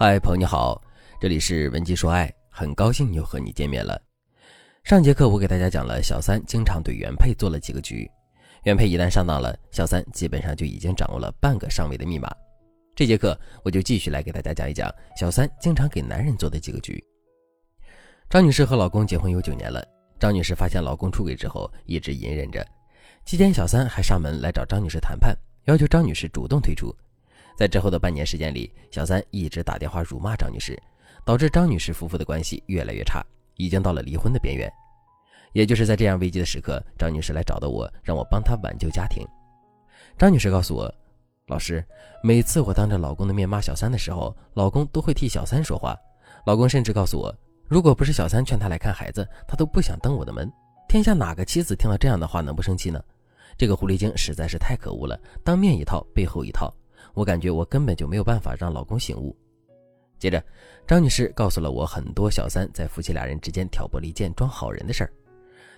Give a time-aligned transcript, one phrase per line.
[0.00, 0.80] 嗨，朋友你好，
[1.20, 4.00] 这里是文姬说爱，很高兴又和你见面了。
[4.84, 8.08] 上节课我给大家讲了小三经常对原配做了几个局，
[8.62, 12.32] 原配一旦上当了，小三基本上就已经掌握了半个上位的密码。
[12.94, 14.88] 这节课我就继续来给大家讲一讲
[15.18, 17.02] 小三经常给男人做的几个局。
[18.30, 19.84] 张女士和老公结婚有九年了，
[20.20, 22.64] 张女士发现老公出轨之后，一直隐忍着。
[23.24, 26.94] 期间，小三还上门来找张女士谈判，要求张女士主动退出。
[27.58, 30.80] 在之后的半年时间里，小三一直打电话辱骂张女士，
[31.24, 33.20] 导致张女士夫妇的关系越来越差，
[33.56, 34.72] 已经到了离婚的边缘。
[35.54, 39.26] 也就是在这样危机的时刻，张女士来找到我，让我帮她挽救家庭。
[40.16, 40.94] 张女士告诉我，
[41.48, 41.84] 老师，
[42.22, 45.96] 每次我当着老公的面骂小三的时候，老公都会替小三说话。
[46.46, 47.34] 老公甚至告诉我，
[47.66, 50.48] 如果不是小三劝他来看孩子，他都不想登我的门。
[50.88, 53.02] 天下哪个妻子听到这样的话能不生气呢？
[53.56, 56.72] 这个狐狸精实在是太可恶了，当面一套，背后一套，
[57.14, 59.36] 我感觉我根本就没有办法让老公醒悟。
[60.18, 60.42] 接着，
[60.86, 65.12] 张女士告诉了我很多小三在夫妻俩人之间挑拨离间、装好人的事儿。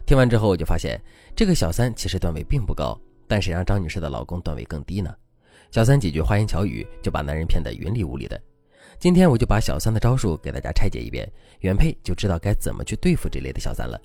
[0.07, 1.01] 听完之后，我就发现
[1.37, 5.15] 这个小三其实段位并不高，但是让张女士的老公段位更低呢。
[5.71, 8.41] 小三几句花言巧语就把男人骗得云里雾里的。
[8.99, 14.01] 今天我就把小三的招数给大家拆解一遍，原配就知道该怎么去对付这类的小三了。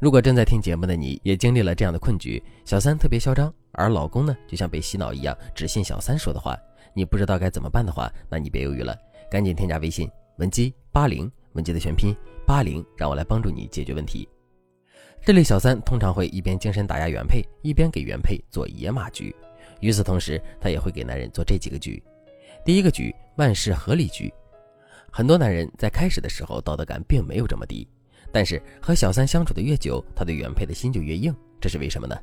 [0.00, 6.56] 如果正在听节目的你也经历了这样的困局，小三特别嚣张，而老公呢就像被洗脑一样，只信小三说的话，
[6.94, 8.96] 你不知道该怎么办的话，那你别犹豫了，
[9.28, 12.14] 赶紧添加微信文姬八零，文姬的全拼
[12.46, 14.28] 八零，让我来帮助你解决问题。
[15.20, 19.34] 这类小三通常会一边精神打压原配，一边给原配做野马局，
[19.80, 22.00] 与此同时，他也会给男人做这几个局。
[22.64, 24.32] 第一个局，万事合理局。
[25.10, 27.88] 很多男人在开始的时候道德感并没有这么低。
[28.32, 32.16] 但是和小三相处的越久，他对原配的心就越硬，这是为什么呢？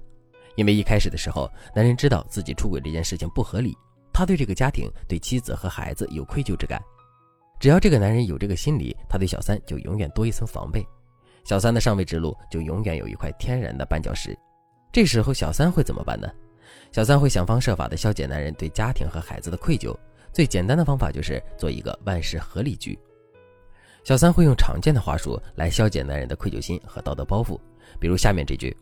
[0.55, 3.75] 因为一开始的时候，男人知道自己出轨这件事情不合理，
[4.13, 6.81] 他对这个家庭、对妻子和孩子有愧疚之感。
[7.59, 10.85] 只要这个男人有这个心理，他对小三就永远多一层防备，
[11.43, 14.37] 小三的上位之路就永远有一块天然的绊脚石。
[14.91, 16.31] 这时候小三会怎么办呢？
[16.91, 19.93] 小三会想方设法的消解男人对家庭和孩子的愧疚，
[20.31, 22.97] 最简单的方法就是做一个万事合理局。
[24.05, 27.59] 小三会用常见的话术来消解男人的愧疚心和道德包袱，
[27.99, 28.75] 比如下面这句：“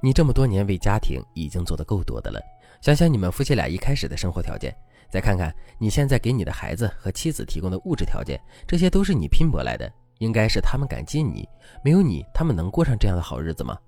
[0.00, 2.40] 你这么多年为家庭已经做得够多的了，
[2.80, 4.74] 想想你们夫妻俩一开始的生活条件，
[5.10, 11.46] 再看看你现在给你的孩子和妻子提供的物质条件，这些都是你拼搏来的，应该是他们感激你，
[11.84, 13.78] 没有你，他们能过上这样的好日子吗？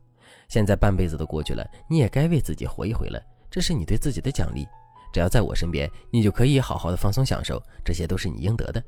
[0.49, 3.19] 现在半辈子都过去了，你也该为自己活一回了，
[3.51, 4.69] 这是你对自己的奖励。
[5.15, 8.85] 只要在我身边，你就可以好好的放松享受，这些都是你应得的。”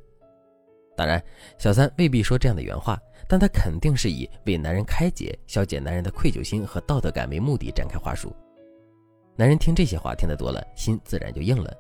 [0.99, 1.23] 当然，
[1.59, 8.35] 小三未必说这样的原话，但他肯定是以为男人开解、消解男人的愧疚心和道德感为目的展开话术。
[9.37, 11.73] 男人听这些话听得多了，心自然就硬了。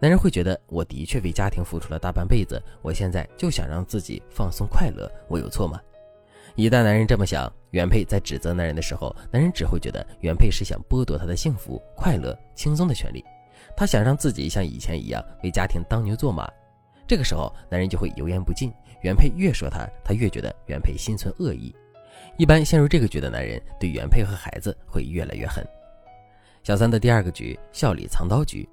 [0.00, 5.80] 男人会觉得，我的确为家庭付出了大半辈子，我现在就想让自己放松快乐，我有错吗？
[6.56, 13.24] 一旦男人这么想，原配在指责男人的时候，男人只会觉得原配是想剥夺他的幸福、快乐、轻松的权利，
[13.76, 16.50] 他想让自己像以前一样为家庭当牛做马。
[17.06, 18.72] 这个时候，男人就会油盐不进。
[19.02, 21.74] 原配越说他，他越觉得原配心存恶意。
[22.38, 25.62] 一般陷入这个局的男人，对原配和孩子会越来越狠。
[26.62, 28.66] 小三的第二个局，笑里藏刀局。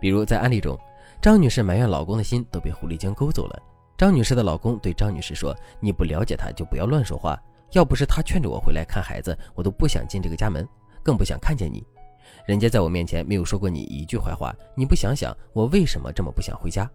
[0.00, 0.78] 比如在案例中，
[1.20, 3.60] 张女士埋怨老公的心都被狐狸精勾走了。
[3.98, 7.36] 张女士的老公对张女士说：“你不了解他，就不要乱说话。
[7.72, 10.68] 要不是他劝着我回来看孩子，我都不想进这个家门，
[11.02, 11.84] 更不想看见你。
[12.46, 16.88] 人家在我面前没有说过你一句坏话，你不想想我为什么这么不想回家？”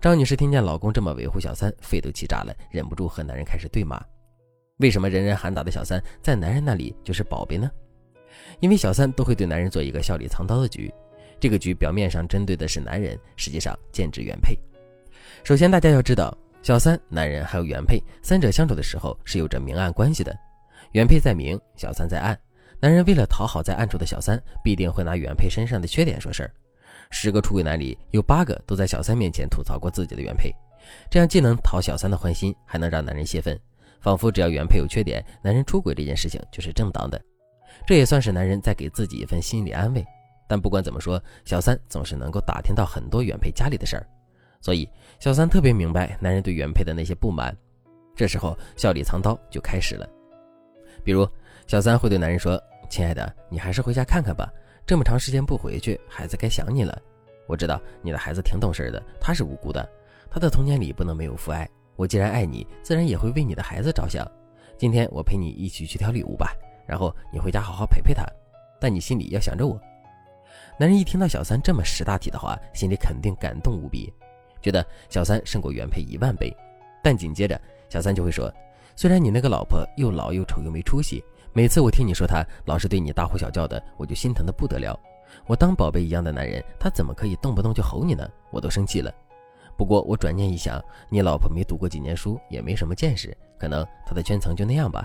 [0.00, 4.02] 张女士听见老公这么维护小三，肺都气炸了，忍不住和男人开始对骂。
[4.78, 7.70] 为什么人人喊打的小三在男人那里就是宝贝呢？
[8.60, 10.90] 因为小三都会对男人做一个笑里藏刀的局，
[11.38, 14.58] 这个局表面上针对的是男人，实际上剑指原配。
[15.44, 20.34] 首先，大家要知道，小三、男人还有原配三者相处的时候是有着明暗关系的。
[20.92, 22.38] 原配在明，小三在暗。
[22.80, 26.50] 男人为了讨好在暗处的小三，必定会拿原配身上的缺点说事儿。
[27.10, 30.54] 十个出轨男里有八个都在小三面前吐槽过自己的原配，
[31.10, 33.58] 这样既能讨小三的欢心，还能让男人泄愤，
[34.00, 37.20] 仿佛只要原配有缺点，男人出轨这件事情就是正当的。
[37.86, 40.04] 这也算是男人在给自己一份心理安慰。
[40.48, 44.06] 但不管怎么说，小三总是能够打听到很多原配家里的事儿，
[44.60, 44.88] 所以
[45.18, 47.56] 小三特别明白男人对原配的那些不满。
[48.16, 50.08] 这时候笑里藏刀就开始了，
[51.04, 51.28] 比如
[51.66, 54.52] 小三会对男人说：“亲爱的，你还是回家看看吧。”
[54.90, 57.00] 这么长时间不回去，孩子该想你了。
[57.46, 59.88] 我知道你的孩子挺懂事的，他是无辜的，
[60.28, 61.70] 他的童年里不能没有父爱。
[61.94, 64.28] 我既然爱你，自然也会为你的孩子着想。
[64.76, 66.56] 今天我陪你一起去挑礼物吧，
[66.88, 68.26] 然后你回家好好陪陪他，
[68.80, 69.80] 但你心里要想着我。
[70.76, 74.12] 男人一听到小三这么识大体的话，心里肯定感动无比。
[74.60, 76.52] 觉得小三胜过原配一万倍。
[77.00, 77.56] 但紧接着，
[77.88, 78.52] 小三就会说
[78.96, 81.22] ：“虽然你那个老婆又老又丑又没出息，
[81.52, 84.98] 每次我听你说他老是对你大呼小叫的，我就心疼的不得了。
[85.46, 88.28] 我当宝贝一样的男人，他怎么可以动不动就吼你呢？
[88.50, 89.12] 我都生气了。
[89.76, 95.04] 不过我转念一想，你老婆没读过几年书，也没什么见识，可能她的圈层就那样吧。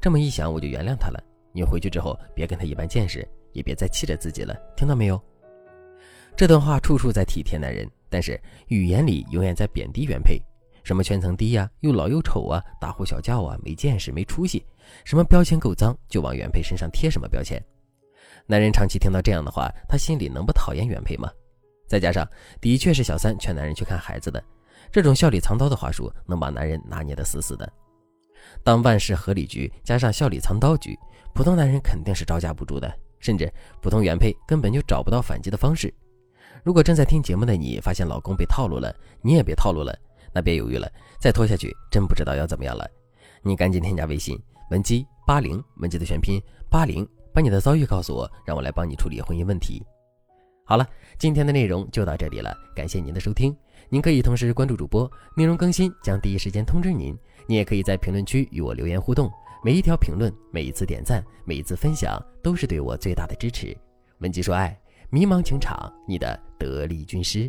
[0.00, 1.22] 这么一想，我就原谅她了。
[1.52, 5.20] 你回去之后别跟她一般见识，也别再气着自己了，听到没有？”
[6.36, 10.40] 这段话处处在体贴男人，但是语言里永远在贬低原配。
[10.86, 14.64] 什么圈层低呀，又老又丑啊，大呼小叫啊，没见识没出息，
[15.04, 17.60] 什么标签够脏就往原配身上贴什么标签。
[18.46, 21.28] 男人长期听到这样的话，他心里能不讨厌原配吗？
[21.88, 22.24] 再加上
[22.60, 24.40] 的确是小三劝男人去看孩子的，
[24.92, 27.68] 这种笑里藏刀的话术能把男人拿捏得死死的。
[28.62, 30.96] 当万事合理局加上笑里藏刀局，
[31.34, 33.52] 普通男人肯定是招架不住的，甚至
[33.82, 35.92] 普通原配根本就找不到反击的方式。
[36.62, 39.92] 如果正在听节目的你发现老公被套路了，你也别套路了。
[40.32, 40.90] 那别犹豫了，
[41.20, 42.88] 再拖下去真不知道要怎么样了。
[43.42, 44.38] 你赶紧添加微信
[44.70, 49.84] 文姬八零，文姬的全拼八零，把你的遭遇告诉我，让我来帮你处理婚姻问题。
[50.64, 50.86] 好了，
[51.18, 53.56] 今天的内容就到这里了，感谢您的收听。
[53.88, 57.16] 您可以同时关注主播，内容更新将第一时间通知您。
[57.46, 59.30] 你也可以在评论区与我留言互动，
[59.62, 63.76] 每一条评论、每一次点赞、每一次分享，都是对我最大的支持。
[64.18, 64.76] 文姬说爱，
[65.08, 67.48] 迷茫情场，你的得力军师。